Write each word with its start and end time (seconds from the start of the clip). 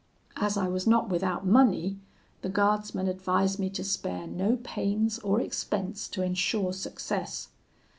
As 0.37 0.57
I 0.57 0.67
was 0.67 0.87
not 0.87 1.09
without 1.09 1.45
money, 1.45 1.99
the 2.41 2.49
guardsman 2.49 3.07
advised 3.07 3.59
me 3.59 3.69
to 3.69 3.83
spare 3.83 4.25
no 4.25 4.57
pains 4.63 5.19
or 5.19 5.39
expense 5.39 6.07
to 6.07 6.23
ensure 6.23 6.73
success. 6.73 7.49